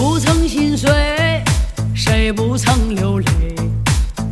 [0.00, 0.90] 不曾心碎
[1.94, 3.26] 谁不曾流泪？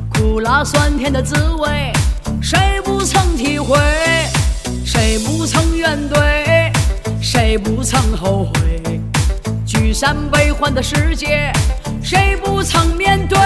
[0.09, 1.93] 苦辣酸甜的滋味
[2.41, 3.77] 谁不曾体会
[4.83, 6.73] 谁不曾怨怼
[7.21, 8.99] 谁不曾后悔
[9.67, 11.53] 聚散悲欢的世界
[12.03, 13.39] 谁不曾面对？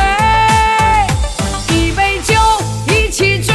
[1.74, 2.34] 一杯酒
[2.86, 3.52] 一起醉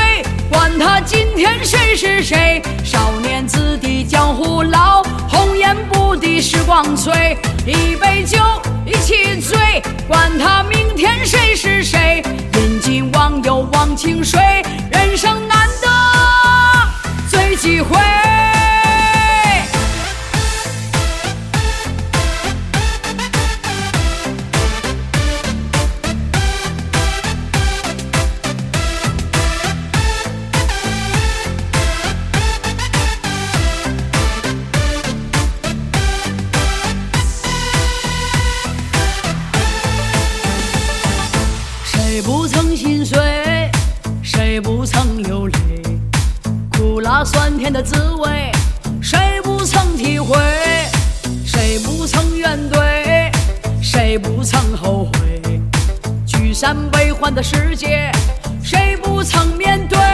[0.51, 3.13] 管他今天谁是谁少
[6.07, 7.37] 颜不敌时光催。
[7.65, 8.37] 一杯酒，
[8.85, 9.57] 一起醉，
[10.07, 12.23] 管他明天谁是谁。
[12.53, 14.39] 饮尽忘忧忘情水，
[42.87, 43.19] 心碎？
[44.23, 45.83] 谁不曾流泪？
[46.71, 48.49] 苦辣酸甜的滋味，
[49.01, 50.37] 谁不曾体会？
[51.45, 53.29] 谁不曾怨怼？
[53.81, 55.59] 谁不曾后悔？
[56.25, 58.09] 聚散悲欢的世界，
[58.63, 60.06] 谁不曾面对？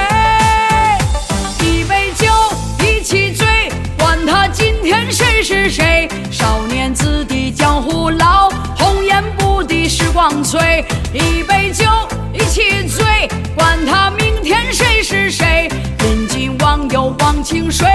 [9.94, 10.84] 时光催。
[11.14, 11.86] 一杯酒，
[12.34, 13.06] 一起醉，
[13.54, 15.70] 管他明天谁是谁。
[16.00, 17.88] 饮尽忘忧忘情水，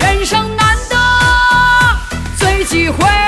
[0.00, 0.96] 人生难得
[2.36, 3.23] 醉几回。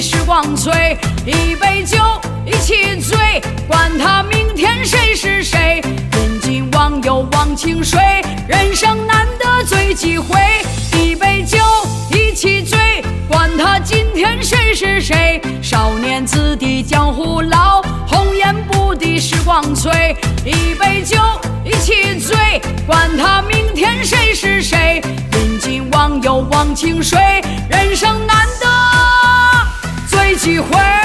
[0.00, 0.96] 时光催。
[1.24, 1.98] 一杯酒，
[2.44, 5.82] 一起醉，管他明天谁是谁。
[6.12, 8.00] 饮尽忘忧忘情水，
[8.48, 10.38] 人生难得醉几回。
[10.92, 11.58] 一杯酒，
[12.10, 12.78] 一起醉，
[13.28, 15.40] 管他今天谁是谁。
[15.62, 20.16] 少年子弟江湖老，红颜不敌时光催。
[20.44, 21.18] 一杯酒，
[21.64, 25.02] 一起醉，管他明天谁是谁。
[25.32, 27.18] 饮尽忘忧忘情水，
[27.68, 28.65] 人生难得
[30.46, 30.95] 喜欢。